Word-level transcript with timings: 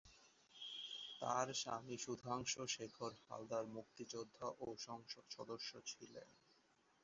তার 1.21 1.47
স্বামী 1.53 1.95
সুধাংশু 1.97 2.61
শেখর 2.67 3.11
হালদার 3.23 3.65
মুক্তিযোদ্ধা 3.75 4.47
ও 4.59 4.67
সংসদ 4.79 5.25
সদস্য 5.29 5.71
ছিলেন। 5.89 6.29